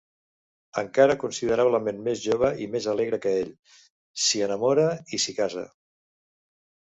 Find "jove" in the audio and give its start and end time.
2.23-2.49